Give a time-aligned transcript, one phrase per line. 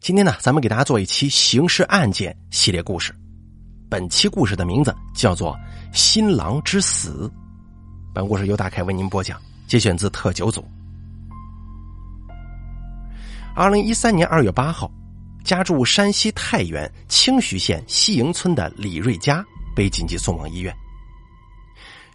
[0.00, 3.12] 今天呢，咱们给大家做一期刑事案件系列故事。
[3.90, 5.52] 本期故事的名字叫做
[5.92, 7.28] 《新郎之死》。
[8.14, 10.64] 本故事由大凯为您播讲，节选自特九组。
[13.56, 14.88] 二零一三年二月八号，
[15.42, 19.44] 家住山西太原清徐县西营村的李瑞佳
[19.74, 20.72] 被紧急送往医院。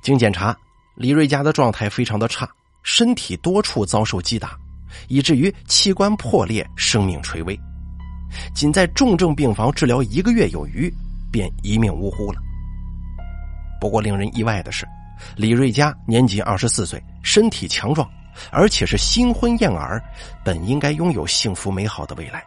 [0.02, 0.56] 经检查，
[0.96, 2.50] 李瑞佳的状态非常的差，
[2.84, 4.58] 身体多处遭受击打，
[5.10, 7.60] 以至于器官破裂，生命垂危。
[8.54, 10.94] 仅在重症病房治疗一个月有余，
[11.32, 12.40] 便一命呜呼了。
[13.80, 14.88] 不过令人意外的是，
[15.36, 18.08] 李瑞佳年仅二十四岁，身体强壮，
[18.52, 20.02] 而且是新婚燕尔，
[20.44, 22.44] 本应该拥有幸福美好的未来。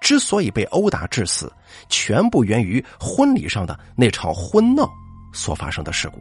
[0.00, 1.52] 之所以被殴打致死，
[1.88, 4.88] 全部源于婚礼上的那场婚闹
[5.32, 6.20] 所发生的事故。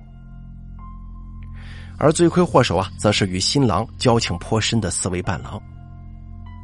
[1.97, 5.61] 而罪魁祸首啊，则是与新郎交情颇深的四位伴郎。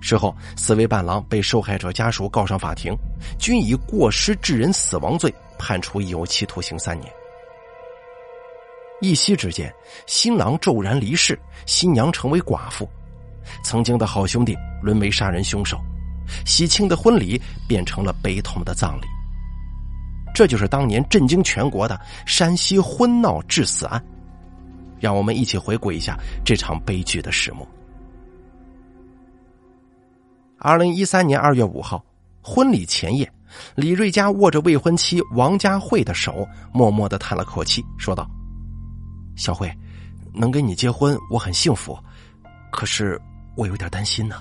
[0.02, 2.94] 事后，四位伴郎被受害者家属告上法庭，
[3.40, 7.14] 均以过失致人死亡罪判处有期徒刑三年。
[9.00, 9.74] 一夕之间，
[10.08, 12.90] 新郎骤然离世，新娘成为寡妇，
[13.64, 15.80] 曾经的好兄弟沦为杀人凶手，
[16.46, 19.06] 喜庆的婚礼变成了悲痛的葬礼。
[20.34, 24.04] 这就是当年震惊全国的山西婚闹致死案。
[25.00, 26.16] 让我们一起回顾一下
[26.46, 27.68] 这场悲剧的始末。
[30.64, 32.06] 二零一三年二月五号，
[32.40, 33.28] 婚礼前夜，
[33.74, 38.30] 李瑞佳握着未婚妻王佳慧的手，默默的叹了口气，说道
[39.36, 39.76] ：“小慧，
[40.32, 41.98] 能跟你结婚，我很幸福，
[42.72, 43.20] 可是
[43.56, 44.40] 我有点担心呢。”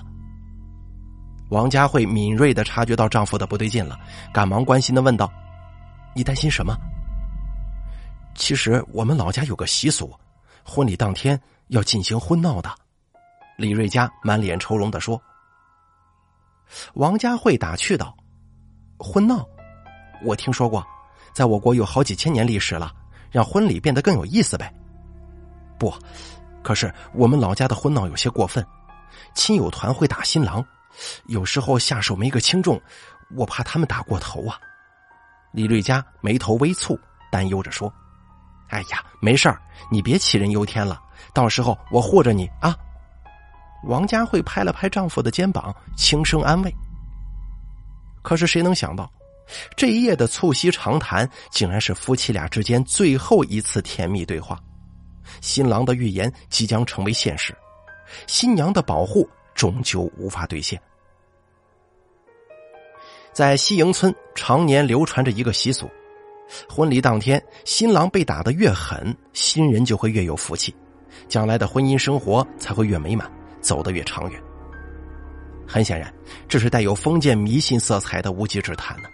[1.49, 3.99] 王佳慧敏锐的察觉到丈夫的不对劲了，
[4.31, 5.27] 赶忙关心的问道
[6.13, 6.77] ：“你担心什么？”
[8.35, 10.13] 其实我们老家有个习俗，
[10.63, 12.69] 婚礼当天要进行婚闹的。
[13.57, 15.19] 李瑞佳满脸愁容的说。
[16.93, 18.15] 王佳慧打趣道
[18.97, 19.45] ：“婚闹，
[20.23, 20.85] 我听说过，
[21.33, 22.91] 在我国有好几千年历史了，
[23.29, 24.73] 让婚礼变得更有意思呗。
[25.77, 25.93] 不，
[26.63, 28.65] 可是我们老家的婚闹有些过分，
[29.33, 30.63] 亲友团会打新郎，
[31.27, 32.79] 有时候下手没个轻重，
[33.35, 34.59] 我怕他们打过头啊。”
[35.51, 36.97] 李瑞佳眉头微蹙，
[37.31, 37.91] 担忧着说
[38.69, 41.01] ：“哎呀，没事儿，你别杞人忧天了，
[41.33, 42.75] 到时候我护着你啊。”
[43.83, 46.73] 王佳慧拍了拍丈夫的肩膀，轻声安慰。
[48.21, 49.11] 可是谁能想到，
[49.75, 54.59] 这一夜的促膝长谈，竟然是夫妻俩之间最后一次甜蜜对话。
[55.39, 57.55] 新郎的预言即将成为现实，
[58.27, 60.79] 新娘的保护终究无法兑现。
[63.33, 65.89] 在西营村，常年流传着一个习俗：
[66.69, 70.75] 婚礼当天，新郎被打得越狠，新人就会越有福气，
[71.27, 73.31] 将来的婚姻生活才会越美满。
[73.61, 74.41] 走得越长远，
[75.67, 76.13] 很显然，
[76.47, 79.07] 这是带有封建迷信色彩的无稽之谈呢。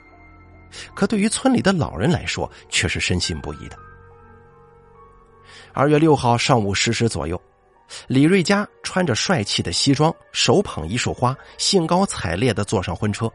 [0.93, 3.77] 可对于村里的老人来说，却是深信不疑的。
[5.73, 7.39] 二月六号上午十时左右，
[8.07, 13.31] 李瑞佳穿着帅气的西装，手捧一束花，兴高采烈的坐上婚车。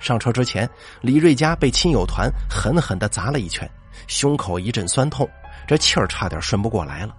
[0.00, 0.68] 上车之前，
[1.00, 3.68] 李瑞佳被亲友团狠狠的砸了一拳，
[4.06, 5.28] 胸口一阵酸痛，
[5.66, 7.16] 这气儿差点顺不过来了。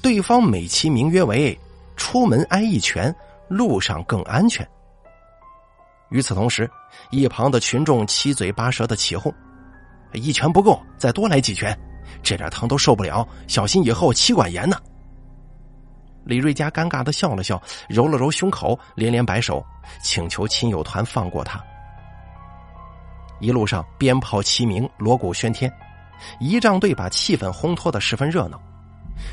[0.00, 1.58] 对方美其名曰为。
[1.96, 3.14] 出门挨一拳，
[3.48, 4.66] 路上更安全。
[6.10, 6.70] 与此同时，
[7.10, 9.32] 一旁的群众七嘴八舌的起哄
[10.14, 11.76] ：“一拳不够，再多来几拳，
[12.22, 14.76] 这点疼都受不了，小心以后妻管严呢。”
[16.24, 19.64] 李瑞佳尴尬的笑了笑，揉了揉胸口，连连摆手，
[20.02, 21.60] 请求亲友团放过他。
[23.40, 25.72] 一路上鞭炮齐鸣，锣鼓喧天，
[26.40, 28.60] 仪仗队把气氛烘托的十分热闹。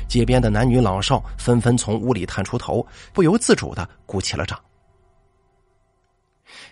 [0.08, 4.58] 街边的男女老少纷纷从屋里探出头，不由自主的鼓起了掌。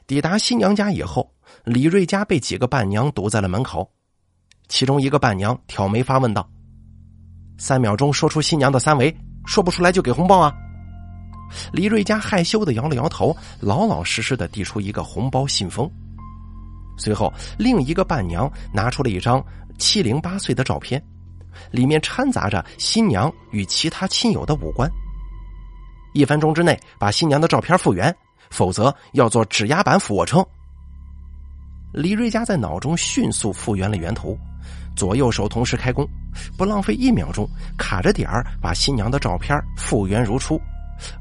[0.06, 1.32] 抵达新娘家以后，
[1.64, 3.90] 李瑞佳被几个伴娘堵在了门口，
[4.68, 6.48] 其中一个伴娘挑眉发问道
[7.58, 9.14] ：“三秒钟说出新娘的三围，
[9.46, 10.52] 说不出来就给红包啊！”
[11.72, 15.90] 李瑞佳害羞的摇了摇头，老老实实的递出一个红包信封。
[16.98, 19.44] 随后，另一个伴娘拿出了一张
[19.78, 21.02] 七零八碎的照片。
[21.70, 24.90] 里面掺杂着新娘与其他亲友的五官。
[26.14, 28.14] 一分钟之内把新娘的照片复原，
[28.50, 30.44] 否则要做指压板俯卧撑。
[31.92, 34.38] 李瑞佳在脑中迅速复原了原图，
[34.96, 36.06] 左右手同时开工，
[36.56, 40.60] 不浪费一秒钟，卡着点儿把新娘的照片复原如初，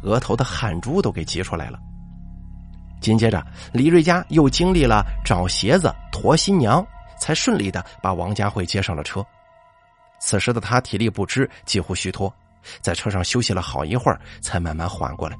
[0.02, 1.80] 额头的汗珠都给挤出来了。
[3.02, 6.86] 紧接着，李瑞佳又经历了找鞋子、驮新娘，
[7.20, 9.26] 才顺利的把王佳慧接上了车。
[10.22, 12.32] 此时的他体力不支，几乎虚脱，
[12.80, 15.36] 在车上休息了好一会儿，才慢慢缓过来。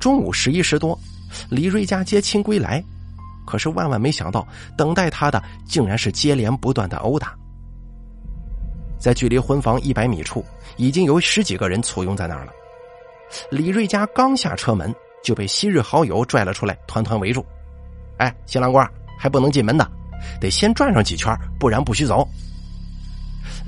[0.00, 0.98] 中午十一时多，
[1.50, 2.82] 李瑞家接亲归来，
[3.44, 4.46] 可是万万没想到，
[4.76, 7.34] 等待他的竟然是接连不断的殴打。
[8.98, 10.44] 在距离婚房一百米处，
[10.76, 12.52] 已经有十几个人簇拥在那儿了。
[13.50, 17.44] 李瑞家刚下车门，就被昔日好友拽了出来，团团围住。
[18.18, 18.88] 哎，新郎官
[19.18, 19.88] 还不能进门的，
[20.40, 22.26] 得先转上几圈，不然不许走。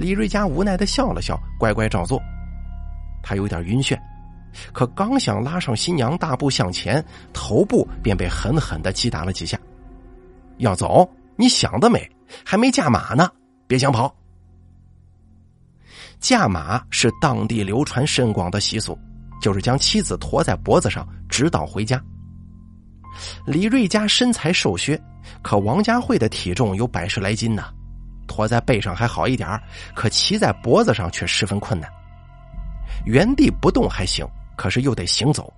[0.01, 2.21] 李瑞家无奈的笑了笑，乖乖照做。
[3.23, 3.99] 他有点晕眩，
[4.73, 7.05] 可刚想拉上新娘大步向前，
[7.35, 9.59] 头部便被狠狠的击打了几下。
[10.57, 11.09] 要走？
[11.37, 12.11] 你想得美！
[12.45, 13.31] 还没驾马呢，
[13.67, 14.15] 别想跑。
[16.19, 18.99] 驾马是当地流传甚广的习俗，
[19.41, 22.03] 就是将妻子驮在脖子上，直到回家。
[23.47, 24.99] 李瑞家身材瘦削，
[25.43, 27.65] 可王家慧的体重有百十来斤呢，
[28.31, 29.61] 驮在背上还好一点
[29.95, 31.91] 可骑在脖子上却十分困难。
[33.05, 35.53] 原地不动还行，可是又得行走，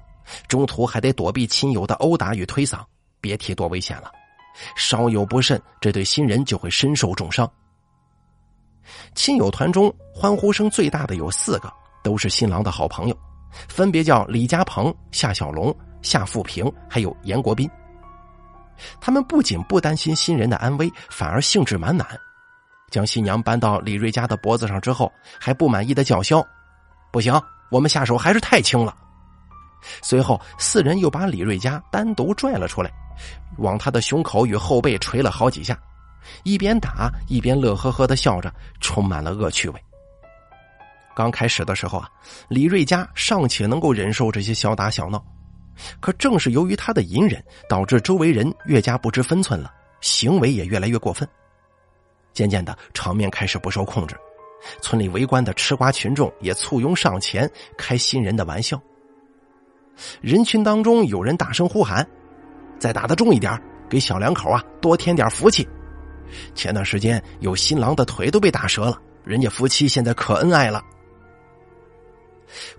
[0.48, 2.78] 中途还得躲避亲友的殴打与推搡，
[3.20, 4.10] 别提多危险了。
[4.76, 7.50] 稍有不慎，这对新人就会身受重伤。
[9.14, 11.72] 亲友团中欢呼声最大的有四个，
[12.02, 13.16] 都是新郎的好朋友，
[13.69, 17.69] 分别叫李家鹏、夏小龙、夏富平，还有严国斌。
[19.00, 22.06] 他们不仅不担心新人的安危，反而兴致满满。
[22.92, 25.10] 将新娘搬到李瑞家的脖子上之后，
[25.40, 26.46] 还不满意的叫嚣
[27.10, 27.32] ：“不行，
[27.70, 28.94] 我们下手还是太轻了。”
[30.02, 32.92] 随后，四人又把李瑞家单独拽了出来，
[33.56, 35.76] 往他的胸口与后背捶了好几下。
[36.44, 39.84] 一边打一边乐呵呵的笑着，充满了恶趣味。
[41.16, 42.08] 刚开始的时候啊，
[42.48, 45.24] 李瑞家尚且能够忍受这些小打小闹，
[45.98, 49.72] 可正是由于他的隐忍，导致周围人越加不知分寸了，
[50.02, 51.26] 行为也越来越过分。
[52.32, 54.17] 渐渐的，场面开始不受控制，
[54.81, 58.81] 村里围观的吃瓜群众也簇拥上前开新人的玩笑。
[60.20, 62.06] 人群当中有人大声呼喊
[62.79, 65.69] ：“再打得重一点，给小两口啊多添点福气。”
[66.55, 70.82] 前段时间有新郎的腿都被打折了，人家夫妻现在可恩爱了。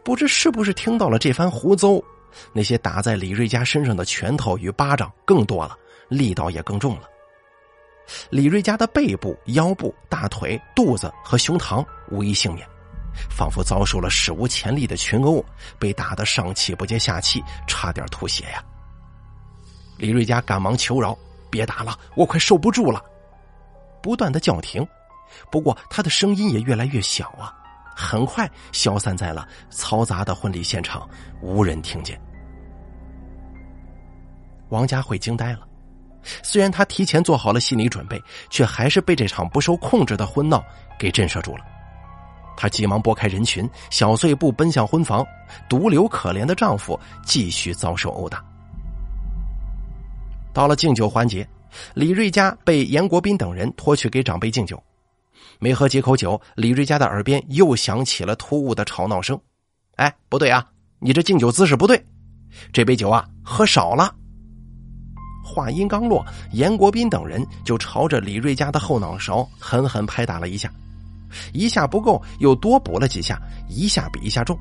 [0.03, 2.03] 不知是不是听到了这番胡诌，
[2.51, 5.77] 那些打在李瑞家身上的拳头与巴掌更多了，
[6.09, 7.03] 力道也更重了。
[8.29, 12.67] 李瑞家的背部、腰部、大腿、肚子和胸膛无一幸免，
[13.29, 15.43] 仿佛遭受了史无前例的群殴，
[15.79, 18.63] 被打得上气不接下气，差点吐血呀！
[19.97, 21.17] 李瑞家赶忙求饶
[21.49, 23.03] ：“别打了，我快受不住了。”
[24.01, 24.85] 不断的叫停，
[25.49, 27.55] 不过他的声音也越来越小啊，
[27.95, 31.07] 很快消散在了嘈杂的婚礼现场，
[31.41, 32.19] 无人听见。
[34.69, 35.59] 王家慧惊呆了，
[36.41, 40.63] 虽然他提前做好了心理准备，却还是被这场不受控制的婚闹
[40.97, 41.65] 给震慑住了。
[42.55, 45.25] 她急忙拨开人群，小碎步奔向婚房，
[45.67, 48.43] 独留可怜的丈夫继续遭受殴打。
[50.53, 51.47] 到了敬酒环节。
[51.95, 54.79] 李瑞家被严国斌等人拖去给长辈敬酒，
[55.57, 59.35] 没喝几口酒，李瑞家的耳边又响起了突兀的吵闹声。
[59.95, 60.63] 哎，不对啊，
[60.99, 61.99] 你这敬酒姿势不对，
[62.71, 64.13] 这杯酒啊喝少了。
[65.43, 70.71] 话音刚落，严国斌等人就朝着李瑞家的后脑勺狠狠拍打了一下，
[71.51, 74.57] 一下不够，又多补了几下，一下比一下重。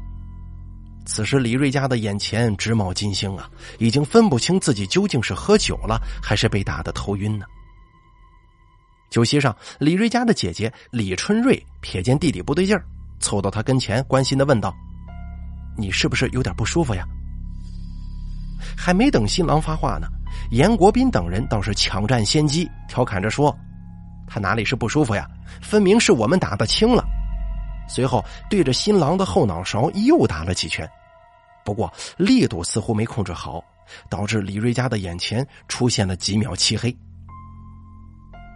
[1.05, 3.49] 此时，李瑞家的眼前直冒金星啊，
[3.79, 7.47] 已经分不清自己究竟是喝酒了，还是被打的头晕呢。
[9.11, 12.85] 酒席上，李瑞家的姐姐李春瑞瞥见弟弟不对劲儿，
[13.21, 14.75] 凑到他跟前，关心的问道
[15.77, 17.05] ：“你是不是有点不舒服呀？”
[18.77, 20.07] 还没等新郎发话呢，
[20.53, 23.57] 严国斌等人倒是抢占先机，调侃着说
[24.29, 25.27] ：“他哪里是不舒服呀？
[25.63, 27.03] 分明是我们打的轻了。”
[27.89, 30.87] 随后，对着新郎的后脑勺又打了几拳，
[31.65, 33.65] 不过力度似乎没控制好，
[34.11, 36.95] 导致李瑞家的眼前出现了几秒漆黑。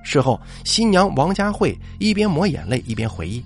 [0.05, 3.43] 事后，新娘王佳慧一边抹眼泪一边回忆：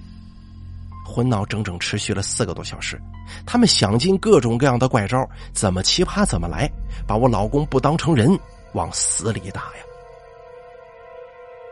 [1.11, 2.99] 婚闹整整持续了四个多小时，
[3.45, 6.71] 他们想尽各种各样的怪招，怎么奇葩怎么来，
[7.07, 8.39] 把我老公不当成人，
[8.75, 9.85] 往死里打呀！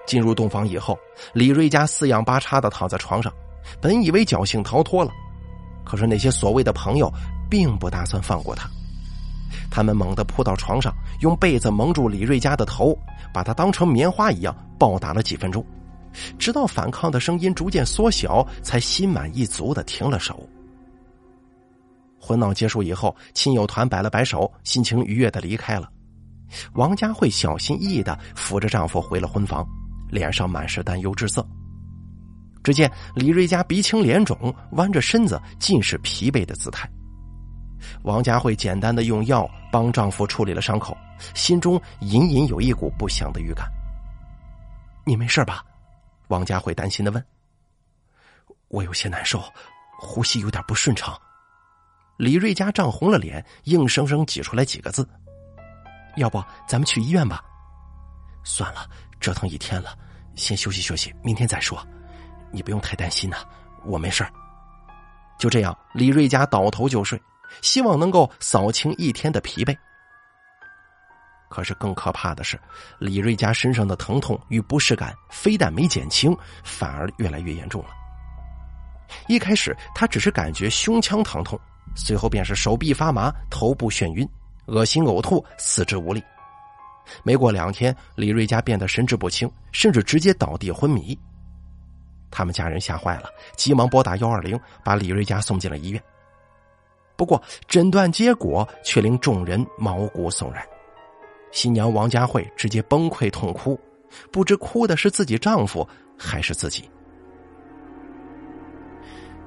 [0.06, 0.98] 进入洞房以后，
[1.32, 3.32] 李瑞家四仰八叉的躺在床上。
[3.82, 5.10] 本以为侥幸逃脱了，
[5.84, 7.12] 可是那些所谓的朋友
[7.50, 8.66] 并不打算放过他。
[9.70, 10.90] 他们猛地扑到床上，
[11.20, 12.98] 用被子蒙住李瑞家的头，
[13.32, 15.62] 把他当成棉花一样暴打了几分钟，
[16.38, 20.48] 直到反抗的声音逐渐缩小，才心满意足的停了手。
[22.20, 25.88] 婚闹结束以后，亲友团摆了摆手，心情愉悦的离开了。
[26.74, 29.66] 王佳慧小心翼翼的扶着丈夫回了婚房，
[30.10, 31.46] 脸上满是担忧之色。
[32.64, 36.90] 只见李瑞家鼻青脸肿，弯着身子，尽是疲惫的姿态。
[38.02, 40.96] 王佳慧简单的用药帮丈夫处理了伤口，
[41.34, 43.70] 心中隐隐有一股不祥的预感。
[45.06, 45.64] 你没事吧？
[46.28, 47.24] 王佳慧担心的问。
[48.68, 49.42] 我有些难受，
[49.98, 51.18] 呼吸有点不顺畅。
[52.16, 55.08] 李瑞佳涨红了脸，硬生生挤出来几个字
[56.16, 57.42] ：“要不咱们去医院吧？”
[58.44, 58.88] 算了，
[59.20, 59.96] 折腾一天了，
[60.34, 61.86] 先休息休息，明天再说。
[62.50, 63.36] 你不用太担心呐，
[63.84, 64.26] 我没事
[65.38, 67.20] 就这样，李瑞佳倒头就睡，
[67.62, 69.76] 希望能够扫清一天的疲惫。
[71.48, 72.58] 可是更可怕的是，
[72.98, 77.88] 李瑞佳身上的疼痛与不适感非但没减轻，反而越来越严重了。
[79.26, 81.58] 一开始，他只是感觉胸腔疼痛，
[81.96, 84.28] 随后便是手臂发麻、头部眩晕、
[84.66, 86.22] 恶心呕吐、四肢无力。
[87.22, 91.18] 没过两天，李瑞佳变得神志不清，甚至直接倒地昏迷。
[92.30, 96.02] 他们家人吓坏了，急忙拨打幺二零，把李瑞佳送进了医院。
[97.16, 100.62] 不过，诊断结果却令众人毛骨悚然：
[101.50, 103.78] 新娘王佳慧直接崩溃痛哭，
[104.30, 105.86] 不知哭的是自己丈夫
[106.16, 106.88] 还是自己。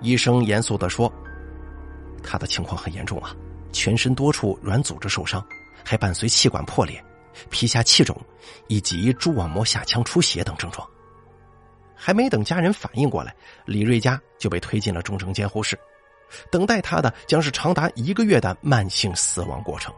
[0.01, 1.11] 医生严肃的说
[2.23, 3.35] ：“他的情况很严重啊，
[3.71, 5.45] 全身多处软组织受伤，
[5.83, 7.03] 还伴随气管破裂、
[7.49, 8.19] 皮下气肿
[8.67, 10.87] 以及蛛网膜下腔出血等症状。”
[11.93, 13.31] 还没等家人反应过来，
[13.63, 15.77] 李瑞佳就被推进了重症监护室，
[16.49, 19.93] 等待他的将是长达一个月的慢性死亡过程。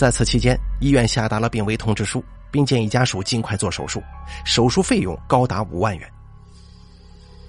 [0.00, 4.02] 在此期间，医院下达了病危通知书，并建议家属尽快做手术，
[4.46, 6.10] 手术费用高达五万元。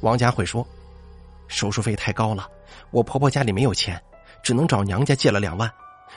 [0.02, 0.68] 王佳慧说
[1.48, 2.46] ：“手术费太高了，
[2.92, 3.98] 我婆婆家里没有钱，
[4.44, 5.72] 只能找娘家借了两万，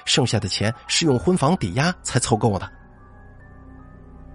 [0.05, 2.69] 剩下的钱是用婚房抵押才凑够的。”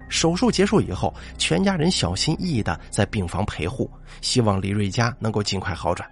[0.08, 3.90] 手术结束以后，全家人小心翼翼的在病房陪护，
[4.22, 6.10] 希望李瑞佳能够尽快好转。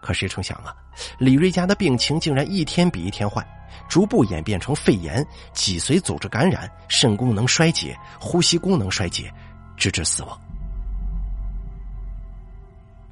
[0.00, 0.74] 可谁成想啊，
[1.18, 3.46] 李瑞家的病情竟然一天比一天坏，
[3.88, 9.32] 逐步演变成肺炎、脊髓组织感染、肾功能衰竭、呼吸功能衰竭，
[9.76, 10.40] 直至死亡。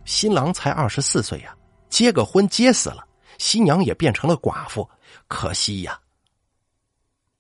[0.05, 1.55] 新郎才二十四岁呀，
[1.89, 3.05] 结个婚结死了，
[3.39, 4.89] 新娘也变成了寡妇，
[5.27, 5.99] 可惜呀。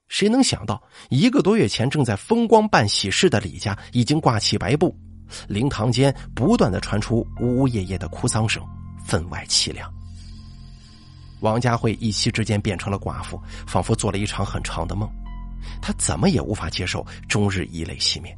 [0.08, 4.96] 谁能想到，一个多月前正在风光办喜事的李家，已经挂起白布，
[5.48, 8.64] 灵堂间不断的传出呜呜咽咽的哭丧声，
[9.04, 9.92] 分外凄凉。
[11.40, 15.08] 王佳慧一夕之间变成了寡妇，仿佛做了一场很长的梦，
[15.80, 18.36] 她怎么也无法接受，终日以泪洗面。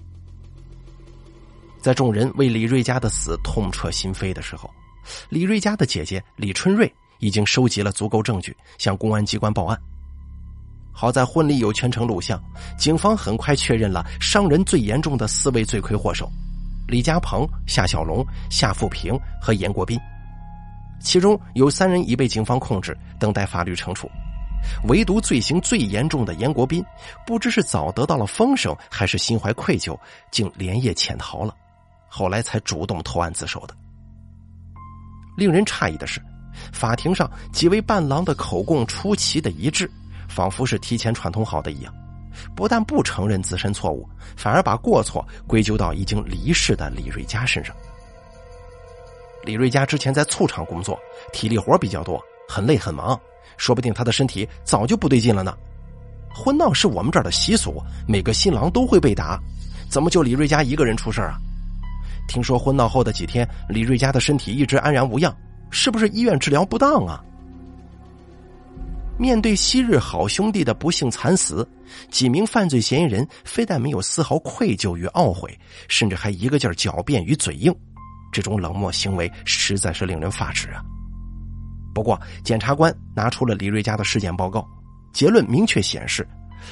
[1.81, 4.69] 在众人为李瑞家的死痛彻心扉的时候，
[5.29, 9.79] 李瑞家的姐姐李春瑞已经收集了足够证据，向公安机关报案。
[10.93, 12.43] 好在婚礼有全程录像，
[12.77, 16.29] 警方很快确认了伤人最严重的四位罪魁祸首：
[16.89, 19.97] 李家鹏、夏小龙、夏富平和严国斌。
[21.01, 24.11] 其中有三人已被警方控制，等待法律惩处，
[24.89, 26.85] 唯独罪行最严重的严国斌，
[27.27, 29.99] 不知是早得到了风声，还是心怀愧疚，
[30.31, 31.55] 竟连夜潜逃了。
[32.09, 33.75] 后来才主动投案自首的。
[35.37, 36.21] 令人诧异的是，
[36.73, 39.91] 法庭上几位伴郎的口供出奇的一致，
[40.29, 41.95] 仿佛是提前串通好的一样。
[42.55, 47.75] 不但不承认自身错误，反而把过错归咎到已经离世的李瑞佳身上。
[49.49, 51.01] 李瑞佳之前在醋厂工作，
[51.33, 53.19] 体力活比较多，很累很忙，
[53.57, 55.57] 说不定他的身体早就不对劲了呢。
[56.31, 59.41] 婚闹是我们这儿的习俗，每个新郎都会被打，
[59.89, 61.39] 怎么就李瑞佳一个人出事啊？
[62.29, 65.35] 听说婚闹后的几天，李瑞佳的身体一直安然无恙，
[65.71, 67.25] 是不是医院治疗不当啊？
[69.19, 71.67] 面对昔日好兄弟的不幸惨死，
[72.11, 77.75] 几名犯罪嫌疑人非但没有丝毫愧疚与懊悔，甚至还一个劲儿狡辩与嘴硬，
[78.33, 80.83] 这种冷漠行为实在是令人发指啊！
[81.95, 84.67] 不过，检察官拿出了李瑞佳的尸检报告，
[85.13, 86.27] 结论明确显示。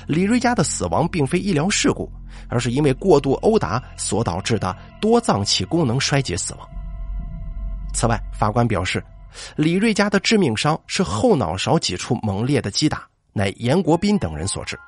[0.09, 2.11] 李瑞佳的死亡并非医疗事故，
[2.49, 6.69] 而是因为过度殴打所导致的多脏器功能衰竭死亡。
[7.95, 9.03] 此外，法官表示，
[9.55, 14.79] 李瑞佳的致命伤是后脑勺几处猛烈的击打，乃严国斌等人所致。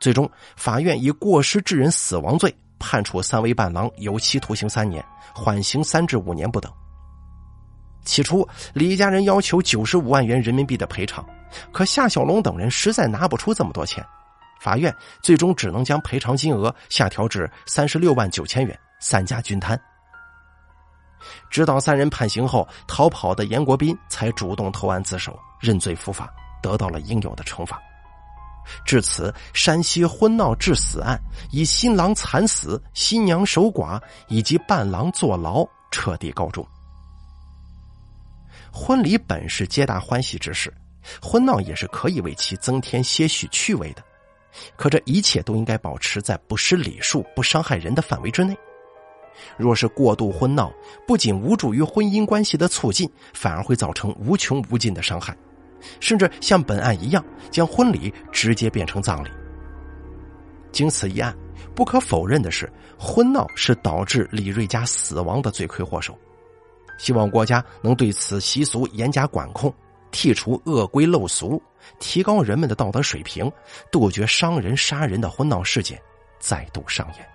[0.00, 2.54] 最终，法院以过失致人死亡罪
[2.88, 5.04] 判处三位伴郎有期徒刑三年，
[5.34, 6.72] 缓刑三至五年不等。
[8.02, 11.22] 起初，李家人要求九十五万元人民币的赔偿。
[11.70, 14.02] 可夏小龙等人实在拿不出这么多钱，
[14.58, 19.78] 法院最终只能将赔偿金额下调至三十六万九千元，三家均摊。
[21.50, 27.78] 直到三人判刑后逃跑的严国斌才主动投案自首，认罪伏法，得到了应有的惩罚。
[28.84, 31.20] 至此，山西婚闹致死案
[31.50, 36.66] 以新郎惨死、新娘守寡以及伴郎坐牢彻底告终。
[38.72, 40.72] 婚礼本是皆大欢喜之事，
[41.20, 44.02] 婚闹也是可以为其增添些许趣味的。
[44.76, 48.56] 可这一切都应该保持在不失礼数、不伤害人的范围之内。
[49.56, 50.72] 若是过度婚闹，
[51.06, 55.36] 不仅无助于婚姻关系的促进，反而会造成无穷无尽的伤害，
[56.00, 59.28] 甚至像本案一样，将婚礼直接变成葬礼。
[60.70, 61.34] 经此一案，
[61.74, 66.16] 不可否认的是，婚闹是导致李瑞家死亡的罪魁祸首。
[66.98, 69.72] 希望国家能对此习俗严加管控，
[70.10, 71.62] 剔除恶规陋俗，
[71.98, 73.50] 提高人们的道德水平，
[73.90, 76.00] 杜绝伤人杀人的婚闹事件
[76.38, 77.26] 再度上演。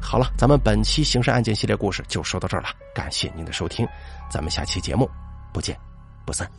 [0.00, 3.86] 好了，咱们本期刑事案件系列故事就说到这儿了，感谢您的收听，
[4.30, 5.08] 咱们下期节目
[5.52, 5.78] 不见
[6.26, 6.50] 不散。